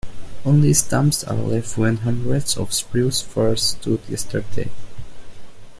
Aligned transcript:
Only 0.43 0.73
stumps 0.73 1.23
are 1.25 1.35
left 1.35 1.77
where 1.77 1.93
hundreds 1.93 2.57
of 2.57 2.73
spruce 2.73 3.21
firs 3.21 3.61
stood 3.61 4.01
yesterday. 4.09 4.71